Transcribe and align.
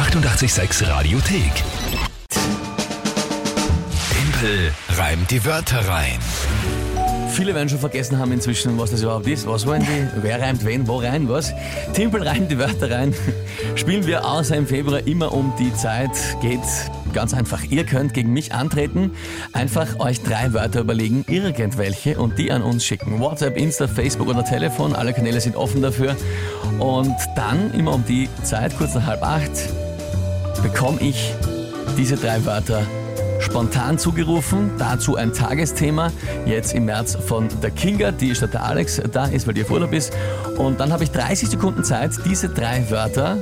886 0.00 0.88
Radiothek. 0.88 1.52
Tempel 4.10 4.72
reimt 4.96 5.30
die 5.30 5.44
Wörter 5.44 5.86
rein. 5.86 6.18
Viele 7.28 7.54
werden 7.54 7.68
schon 7.68 7.80
vergessen 7.80 8.18
haben 8.18 8.32
inzwischen, 8.32 8.78
was 8.78 8.92
das 8.92 9.02
überhaupt 9.02 9.26
ist. 9.26 9.46
Was 9.46 9.66
wollen 9.66 9.82
die? 9.82 10.22
Wer 10.22 10.40
reimt 10.40 10.64
wen, 10.64 10.88
wo 10.88 11.00
rein, 11.00 11.28
was? 11.28 11.52
Timpel 11.92 12.26
reimt 12.26 12.50
die 12.50 12.58
Wörter 12.58 12.90
rein. 12.90 13.14
Spielen 13.76 14.06
wir 14.06 14.24
außer 14.24 14.56
im 14.56 14.66
Februar 14.66 15.06
immer 15.06 15.32
um 15.32 15.52
die 15.58 15.72
Zeit. 15.74 16.10
Geht 16.40 16.60
ganz 17.12 17.34
einfach. 17.34 17.62
Ihr 17.64 17.84
könnt 17.84 18.14
gegen 18.14 18.32
mich 18.32 18.54
antreten. 18.54 19.12
Einfach 19.52 20.00
euch 20.00 20.22
drei 20.22 20.54
Wörter 20.54 20.80
überlegen, 20.80 21.26
irgendwelche, 21.28 22.18
und 22.18 22.38
die 22.38 22.50
an 22.50 22.62
uns 22.62 22.86
schicken. 22.86 23.20
WhatsApp, 23.20 23.58
Insta, 23.58 23.86
Facebook 23.86 24.28
oder 24.28 24.46
Telefon. 24.46 24.96
Alle 24.96 25.12
Kanäle 25.12 25.42
sind 25.42 25.56
offen 25.56 25.82
dafür. 25.82 26.16
Und 26.78 27.14
dann, 27.36 27.70
immer 27.74 27.92
um 27.92 28.04
die 28.06 28.30
Zeit, 28.44 28.76
kurz 28.78 28.94
nach 28.94 29.04
halb 29.04 29.22
acht, 29.22 29.50
bekomme 30.62 31.00
ich 31.00 31.34
diese 31.96 32.16
drei 32.16 32.44
Wörter 32.44 32.86
spontan 33.40 33.98
zugerufen. 33.98 34.70
Dazu 34.78 35.16
ein 35.16 35.32
Tagesthema, 35.32 36.12
jetzt 36.46 36.74
im 36.74 36.84
März 36.84 37.16
von 37.16 37.48
der 37.62 37.70
Kinga, 37.70 38.12
die 38.12 38.34
statt 38.34 38.54
der 38.54 38.64
Alex 38.64 39.00
da 39.12 39.26
ist, 39.26 39.46
weil 39.46 39.54
die 39.54 39.62
auf 39.62 39.70
Urlaub 39.70 39.92
ist. 39.92 40.12
Und 40.56 40.80
dann 40.80 40.92
habe 40.92 41.04
ich 41.04 41.10
30 41.10 41.48
Sekunden 41.48 41.84
Zeit, 41.84 42.12
diese 42.24 42.48
drei 42.48 42.88
Wörter 42.90 43.38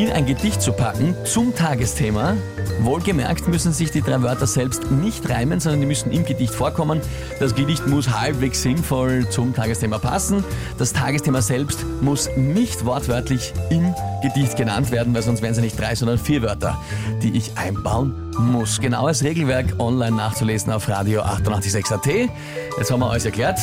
in 0.00 0.10
ein 0.10 0.24
Gedicht 0.24 0.62
zu 0.62 0.72
packen 0.72 1.14
zum 1.24 1.54
Tagesthema. 1.54 2.34
Wohlgemerkt 2.80 3.48
müssen 3.48 3.74
sich 3.74 3.90
die 3.90 4.00
drei 4.00 4.22
Wörter 4.22 4.46
selbst 4.46 4.90
nicht 4.90 5.28
reimen, 5.28 5.60
sondern 5.60 5.80
die 5.80 5.86
müssen 5.86 6.10
im 6.10 6.24
Gedicht 6.24 6.54
vorkommen. 6.54 7.02
Das 7.38 7.54
Gedicht 7.54 7.86
muss 7.86 8.08
halbwegs 8.08 8.62
sinnvoll 8.62 9.28
zum 9.28 9.54
Tagesthema 9.54 9.98
passen. 9.98 10.42
Das 10.78 10.94
Tagesthema 10.94 11.42
selbst 11.42 11.84
muss 12.00 12.30
nicht 12.34 12.86
wortwörtlich 12.86 13.52
im 13.68 13.94
Gedicht 14.22 14.56
genannt 14.56 14.90
werden, 14.90 15.12
weil 15.12 15.22
sonst 15.22 15.42
wären 15.42 15.50
es 15.50 15.58
ja 15.58 15.64
nicht 15.64 15.78
drei, 15.78 15.94
sondern 15.94 16.18
vier 16.18 16.40
Wörter, 16.40 16.80
die 17.22 17.36
ich 17.36 17.58
einbauen 17.58 18.14
muss. 18.38 18.80
Genaues 18.80 19.22
Regelwerk 19.22 19.78
online 19.78 20.16
nachzulesen 20.16 20.72
auf 20.72 20.88
Radio 20.88 21.20
886.at. 21.20 22.30
Jetzt 22.78 22.90
haben 22.90 23.00
wir 23.00 23.10
alles 23.10 23.26
erklärt. 23.26 23.58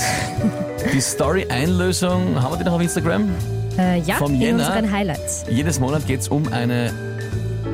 Die 0.94 1.02
Story-Einlösung, 1.02 2.40
haben 2.40 2.54
wir 2.54 2.58
die 2.58 2.64
noch 2.64 2.74
auf 2.74 2.82
Instagram? 2.82 3.28
Äh, 3.78 4.00
ja, 4.02 4.16
Vom 4.16 4.34
in 4.34 4.42
Jänner. 4.42 4.68
unseren 4.68 4.92
Highlights. 4.92 5.46
Jedes 5.50 5.80
Monat 5.80 6.06
geht 6.08 6.22
es 6.22 6.28
um 6.28 6.52
eine 6.52 6.92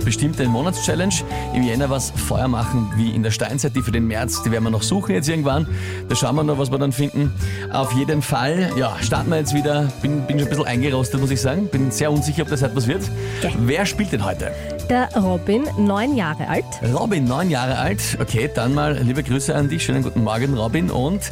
bestimmte 0.04 0.46
Monatschallenge. 0.48 1.14
Im 1.54 1.64
Jänner 1.64 1.90
was 1.90 2.12
Feuer 2.12 2.48
machen 2.48 2.92
wie 2.98 3.12
in 3.12 3.23
der 3.23 3.32
Steinzeit, 3.32 3.76
die 3.76 3.82
für 3.82 3.92
den 3.92 4.06
März, 4.06 4.44
die 4.44 4.52
werden 4.52 4.66
wir 4.66 4.70
noch 4.70 4.84
suchen 4.84 5.16
jetzt 5.16 5.30
irgendwann. 5.30 5.68
Da 6.09 6.16
schauen 6.16 6.36
wir 6.36 6.44
noch, 6.44 6.58
was 6.58 6.72
wir 6.72 6.78
dann 6.78 6.92
finden. 6.92 7.31
Auf 7.72 7.94
jeden 7.94 8.22
Fall, 8.22 8.70
ja, 8.78 8.98
starten 9.02 9.30
wir 9.30 9.38
jetzt 9.38 9.54
wieder. 9.54 9.92
Bin, 10.02 10.22
bin 10.28 10.40
schon 10.40 10.48
ein 10.48 10.50
bisschen 10.50 10.66
eingerostet, 10.66 11.22
muss 11.22 11.31
ich 11.31 11.40
sagen. 11.42 11.68
Bin 11.68 11.90
sehr 11.92 12.12
unsicher, 12.12 12.44
ob 12.44 12.50
das 12.50 12.62
etwas 12.62 12.88
wird. 12.88 13.04
Okay. 13.42 13.54
Wer 13.59 13.86
spielt 13.86 14.12
denn 14.12 14.26
heute? 14.26 14.52
Der 14.90 15.09
Robin, 15.16 15.64
neun 15.78 16.18
Jahre 16.18 16.48
alt. 16.50 16.66
Robin, 16.94 17.24
neun 17.24 17.50
Jahre 17.50 17.78
alt. 17.78 18.02
Okay, 18.20 18.50
dann 18.54 18.74
mal 18.74 18.98
liebe 18.98 19.24
Grüße 19.24 19.56
an 19.56 19.70
dich. 19.70 19.84
Schönen 19.86 20.04
guten 20.04 20.24
Morgen, 20.24 20.54
Robin. 20.56 20.92
Und 20.92 21.31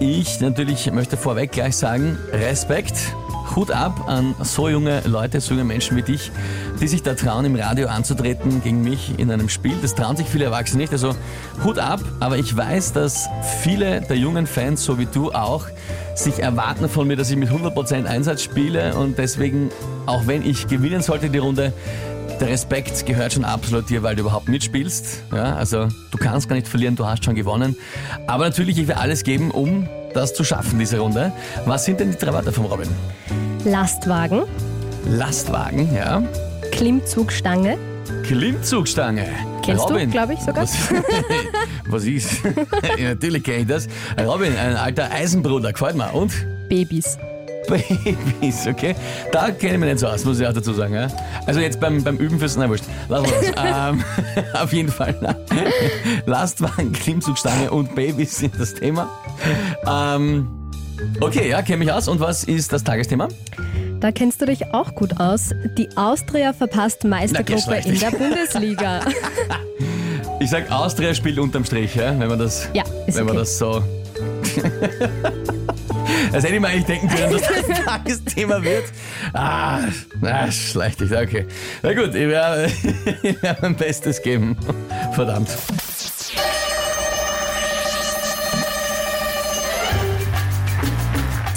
ich 0.00 0.40
natürlich 0.40 0.90
möchte 0.92 1.16
vorweg 1.16 1.52
gleich 1.52 1.76
sagen, 1.76 2.18
Respekt. 2.32 3.14
Hut 3.56 3.70
ab 3.70 4.08
an 4.08 4.34
so 4.42 4.68
junge 4.68 5.02
Leute, 5.06 5.40
so 5.40 5.54
junge 5.54 5.64
Menschen 5.64 5.96
wie 5.96 6.02
dich, 6.02 6.30
die 6.80 6.88
sich 6.88 7.02
da 7.02 7.14
trauen, 7.14 7.44
im 7.44 7.56
Radio 7.56 7.88
anzutreten 7.88 8.62
gegen 8.62 8.82
mich 8.82 9.18
in 9.18 9.30
einem 9.30 9.48
Spiel. 9.48 9.74
Das 9.82 9.94
trauen 9.94 10.16
sich 10.16 10.26
viele 10.26 10.46
Erwachsene 10.46 10.82
nicht. 10.82 10.92
Also 10.92 11.14
Hut 11.64 11.78
ab, 11.78 12.00
aber 12.20 12.38
ich 12.38 12.56
weiß, 12.56 12.92
dass 12.92 13.28
viele 13.62 14.00
der 14.02 14.16
jungen 14.16 14.46
Fans, 14.46 14.84
so 14.84 14.98
wie 14.98 15.06
du 15.06 15.32
auch, 15.32 15.66
sich 16.14 16.38
erwarten 16.38 16.88
von 16.88 17.06
mir, 17.06 17.16
dass 17.16 17.30
ich 17.30 17.36
mit 17.36 17.50
100% 17.50 18.04
Einsatz 18.04 18.42
spiele 18.42 18.94
und 18.94 19.18
deswegen, 19.18 19.70
auch 20.06 20.26
wenn 20.26 20.44
ich 20.44 20.66
gewinnen 20.66 21.02
sollte 21.02 21.30
die 21.30 21.38
Runde, 21.38 21.72
der 22.40 22.48
Respekt 22.48 23.04
gehört 23.04 23.34
schon 23.34 23.44
absolut 23.44 23.90
dir, 23.90 24.02
weil 24.02 24.16
du 24.16 24.22
überhaupt 24.22 24.48
mitspielst. 24.48 25.24
Ja, 25.32 25.56
also 25.56 25.88
du 26.10 26.18
kannst 26.18 26.48
gar 26.48 26.56
nicht 26.56 26.68
verlieren, 26.68 26.96
du 26.96 27.06
hast 27.06 27.24
schon 27.24 27.34
gewonnen. 27.34 27.76
Aber 28.26 28.44
natürlich, 28.44 28.78
ich 28.78 28.88
will 28.88 28.94
alles 28.94 29.24
geben, 29.24 29.50
um 29.50 29.88
das 30.14 30.34
zu 30.34 30.44
schaffen, 30.44 30.78
diese 30.78 30.98
Runde. 30.98 31.32
Was 31.66 31.84
sind 31.84 32.00
denn 32.00 32.10
die 32.10 32.18
drei 32.18 32.32
Wörter 32.32 32.52
vom 32.52 32.66
Robin? 32.66 32.88
Lastwagen, 33.64 34.42
Lastwagen, 35.08 35.94
ja. 35.94 36.22
Klimmzugstange. 36.72 37.76
Klimmzugstange. 38.24 39.26
Kennst 39.62 39.84
du, 39.88 39.92
Robin. 39.92 40.10
glaub 40.10 40.30
ich, 40.30 40.40
sogar. 40.40 40.62
Was, 40.62 40.76
was 41.86 42.04
ist? 42.04 42.42
ja, 42.98 43.10
natürlich 43.10 43.44
kenne 43.44 43.58
ich 43.58 43.66
das. 43.66 43.88
Robin, 44.24 44.56
ein 44.56 44.76
alter 44.76 45.10
Eisenbruder, 45.10 45.72
gefällt 45.72 45.96
mir. 45.96 46.12
Und? 46.12 46.32
Babys. 46.68 47.18
Babys, 47.70 48.66
okay? 48.66 48.94
Da 49.32 49.50
kenne 49.50 49.74
ich 49.74 49.80
mich 49.80 49.88
nicht 49.90 50.00
so 50.00 50.06
aus, 50.06 50.24
muss 50.24 50.40
ich 50.40 50.46
auch 50.46 50.52
dazu 50.52 50.72
sagen. 50.72 50.94
Ja? 50.94 51.08
Also 51.46 51.60
jetzt 51.60 51.80
beim, 51.80 52.02
beim 52.02 52.16
Üben 52.16 52.38
fürs, 52.38 52.56
na 52.56 52.68
wurscht, 52.68 52.84
wir 53.08 53.22
das. 53.22 53.32
ähm, 53.92 54.04
auf 54.54 54.72
jeden 54.72 54.90
Fall. 54.90 55.16
Na. 55.20 55.36
Lastwagen, 56.26 56.92
Klimmzugstange 56.92 57.70
und 57.70 57.94
Babys 57.94 58.38
sind 58.38 58.58
das 58.58 58.74
Thema. 58.74 59.08
Ähm, 59.86 60.48
okay, 61.20 61.48
ja, 61.48 61.62
kenne 61.62 61.78
mich 61.78 61.92
aus. 61.92 62.08
Und 62.08 62.20
was 62.20 62.44
ist 62.44 62.72
das 62.72 62.84
Tagesthema? 62.84 63.28
Da 64.00 64.12
kennst 64.12 64.40
du 64.40 64.46
dich 64.46 64.72
auch 64.72 64.94
gut 64.94 65.20
aus. 65.20 65.50
Die 65.76 65.88
Austria 65.96 66.52
verpasst 66.52 67.04
Meistergruppe 67.04 67.76
in 67.84 67.98
der 67.98 68.10
Bundesliga. 68.10 69.00
Ich 70.40 70.48
sag, 70.48 70.70
Austria 70.72 71.12
spielt 71.14 71.38
unterm 71.38 71.66
Strich, 71.66 71.94
ja? 71.94 72.18
wenn 72.18 72.28
man 72.28 72.38
das, 72.38 72.68
Ja, 72.72 72.82
wenn 73.06 73.26
man 73.26 73.36
okay. 73.36 73.38
das 73.38 73.58
so... 73.58 73.82
Das 76.32 76.44
hätte 76.44 76.54
ich 76.54 76.60
mir 76.60 76.68
eigentlich 76.68 76.84
denken 76.84 77.08
können, 77.08 77.32
dass 77.32 77.42
das 77.42 77.84
Tagesthema 77.84 78.62
wird. 78.62 78.84
Ah, 79.32 79.80
na, 80.20 80.50
schlecht. 80.50 81.00
Okay. 81.02 81.46
Na 81.82 81.92
gut, 81.92 82.14
ich 82.14 82.28
werde, 82.28 82.70
ich 83.22 83.42
werde 83.42 83.62
mein 83.62 83.76
Bestes 83.76 84.22
geben. 84.22 84.56
Verdammt. 85.12 85.48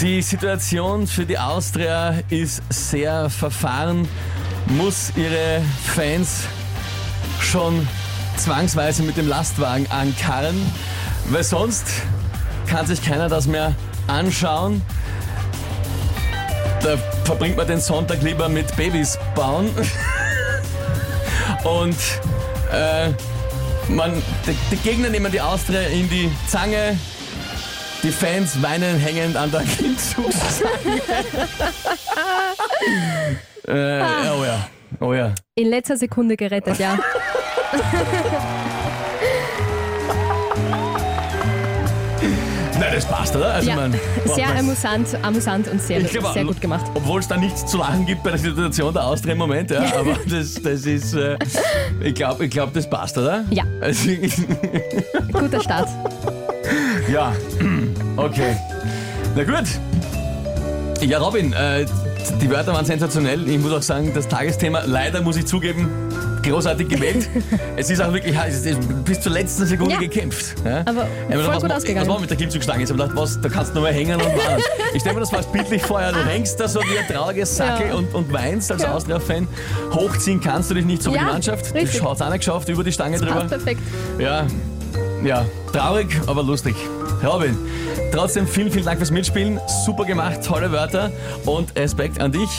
Die 0.02 0.22
Situation 0.22 1.08
für 1.08 1.26
die 1.26 1.38
Austria 1.38 2.16
ist 2.30 2.62
sehr 2.70 3.30
verfahren, 3.30 4.06
muss 4.68 5.14
ihre 5.16 5.62
Fans 5.96 6.42
schon 7.40 7.88
zwangsweise 8.36 9.04
mit 9.04 9.16
dem 9.16 9.30
Lastwagen 9.30 9.90
ankarren, 9.90 10.58
weil 11.30 11.44
sonst 11.46 11.86
kann 12.68 12.86
sich 12.86 13.02
keiner 13.02 13.30
das 13.30 13.48
mehr 13.48 13.76
anschauen. 14.08 14.82
Da 16.82 16.98
verbringt 17.24 17.58
man 17.58 17.68
den 17.68 17.80
Sonntag 17.80 18.22
lieber 18.22 18.50
mit 18.50 18.76
Babys 18.76 19.18
bauen. 19.36 19.70
Und 21.64 21.96
äh, 22.72 23.10
man, 23.88 24.22
die, 24.46 24.56
die 24.72 24.78
Gegner 24.78 25.10
nehmen 25.10 25.32
die 25.32 25.42
Austria 25.42 25.82
in 25.82 26.10
die 26.10 26.30
Zange. 26.48 26.98
Die 28.04 28.12
Fans 28.12 28.62
weinen 28.62 29.00
hängend 29.00 29.38
an 29.38 29.50
der 29.50 29.62
Klimmzugstange. 29.78 31.02
äh, 33.68 34.02
oh 34.30 34.44
ja, 34.44 34.68
oh 35.00 35.14
ja. 35.14 35.34
In 35.56 35.70
letzter 35.70 35.96
Sekunde 35.96 36.36
gerettet, 36.36 36.80
ja. 36.80 37.00
Das 42.96 43.06
passt, 43.06 43.36
oder? 43.36 43.54
Also 43.54 43.70
ja. 43.70 43.76
man, 43.76 43.92
Sehr 44.36 44.48
man- 44.48 44.58
amüsant, 44.58 45.08
amüsant 45.22 45.68
und 45.68 45.82
sehr, 45.82 46.00
Ich 46.02 46.10
glaube, 46.12 46.34
sehr 46.34 46.46
gut 46.46 46.60
gemacht. 46.62 46.86
Obwohl 46.94 47.20
es 47.20 47.28
da 47.28 47.38
nichts 47.38 47.66
zu 47.66 47.78
lachen 47.78 48.06
gibt 48.06 48.24
bei 48.24 48.32
der 48.32 48.40
Situation 48.40 48.94
der 48.94 49.06
Austria 49.06 49.34
im 49.34 49.40
Moment, 49.40 49.72
ja, 49.72 49.82
aber 50.00 50.16
das, 50.30 50.56
das 50.56 50.86
ist, 50.86 51.14
äh, 51.14 51.38
ich 52.02 52.14
glaube, 52.16 52.46
ich 52.46 52.52
glaub, 52.52 52.74
das 52.74 52.90
passt, 52.90 53.18
oder? 53.18 53.46
Ja. 53.50 53.64
Also, 53.82 54.10
Guter 55.34 55.60
Start. 55.62 55.90
ja, 57.12 57.34
okay. 58.16 58.56
Na 59.36 59.44
gut. 59.44 59.68
Ja, 61.02 61.18
Robin, 61.20 61.52
äh, 61.54 61.86
die 62.42 62.50
Wörter 62.50 62.74
waren 62.74 62.86
sensationell. 62.86 63.48
Ich 63.48 63.60
muss 63.60 63.72
auch 63.72 63.82
sagen, 63.82 64.12
das 64.14 64.28
Tagesthema, 64.28 64.84
leider 64.86 65.22
muss 65.22 65.36
ich 65.38 65.46
zugeben, 65.46 65.90
großartig 66.44 66.88
gewählt. 66.90 67.30
es 67.76 67.90
ist 67.90 68.02
auch 68.02 68.12
wirklich, 68.14 68.36
es 68.48 68.66
ist 68.66 69.06
bis 69.06 69.22
zur 69.22 69.32
letzten 69.32 69.66
Sekunde 69.66 69.94
Ja. 69.96 70.00
gekämpft. 70.00 70.56
Ja? 70.66 70.82
Aber 70.86 71.08
Ja, 71.30 71.36
voll 71.38 71.48
was, 71.48 71.60
gut 71.62 71.70
ma- 71.70 71.76
ausgegangen. 71.78 72.08
Was 72.08 72.14
war 72.14 72.22
mit 72.22 72.30
der 72.30 72.38
Klimmzugstange? 72.38 72.84
Ich 72.84 72.90
habe 72.90 73.00
gedacht, 73.00 73.18
was, 73.18 73.40
da 73.42 73.50
kannst 73.50 73.72
du 73.72 73.76
nur 73.76 73.84
mal 73.84 73.94
hängen 73.94 74.16
und 74.16 74.26
warten. 74.26 74.62
Ich 74.94 75.02
stelle 75.02 75.16
mir 75.16 75.22
das 75.22 75.30
fast 75.32 75.52
bildlich 75.52 75.82
vor, 75.82 76.02
du 76.02 76.26
hängst 76.26 76.60
da 76.60 76.68
so 76.68 76.80
wie 76.82 76.98
ein 76.98 77.08
trauriges 77.08 77.56
Sackel 77.56 77.88
Ja. 77.88 77.96
und, 77.96 78.14
und 78.14 78.32
weinst 78.32 78.72
als 78.72 78.84
Ja. 78.84 78.94
Austria-Fan. 78.94 79.48
Hochziehen 79.94 80.40
kannst 80.42 80.70
du 80.70 80.76
dich 80.76 80.86
nicht 80.86 81.02
so 81.04 81.14
wie 81.14 81.18
die 81.18 81.24
Mannschaft. 81.26 81.74
richtig. 81.74 82.00
Du 82.02 82.10
hast 82.10 82.22
auch 82.22 82.30
nicht 82.30 82.40
geschafft, 82.40 82.70
über 82.70 82.84
die 82.84 82.92
Stange 82.92 83.18
drüber. 83.18 83.34
Passt 83.36 83.50
perfekt. 83.50 83.82
Ja, 84.20 84.46
ja, 85.24 85.46
traurig, 85.72 86.08
aber 86.28 86.44
lustig. 86.44 86.76
Robin, 87.24 87.58
trotzdem 88.12 88.48
vielen, 88.48 88.72
vielen 88.72 88.86
Dank 88.86 88.98
fürs 88.98 89.12
Mitspielen. 89.12 89.60
Super 89.86 90.06
gemacht, 90.06 90.44
tolle 90.46 90.72
Wörter 90.72 91.12
und 91.46 91.76
Respekt 91.76 92.20
an 92.20 92.32
dich. 92.32 92.50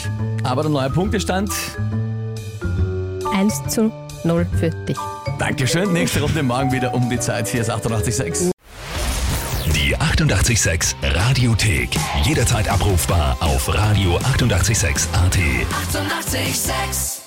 Aber 0.43 0.63
der 0.63 0.71
neue 0.71 0.89
Punktestand, 0.89 1.51
1 3.33 3.67
zu 3.67 3.91
0 4.23 4.45
für 4.59 4.69
dich. 4.69 4.97
Dankeschön. 5.39 5.91
Nächste 5.93 6.21
Runde 6.21 6.43
morgen 6.43 6.71
wieder 6.71 6.93
um 6.93 7.09
die 7.09 7.19
Zeit. 7.19 7.47
Hier 7.47 7.61
ist 7.61 7.69
886. 7.69 8.51
Die 9.73 9.95
886 9.95 10.95
Radiothek. 11.03 11.89
Jederzeit 12.23 12.69
abrufbar 12.69 13.37
auf 13.39 13.69
radio886.at. 13.69 15.13
886! 15.13 15.13
886 15.13 17.24